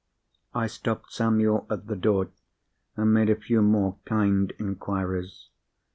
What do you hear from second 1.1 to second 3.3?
Samuel at the door, and made